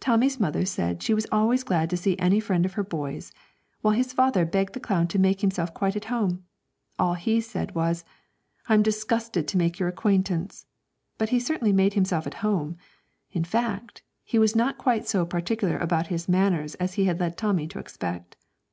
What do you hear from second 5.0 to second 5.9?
to make himself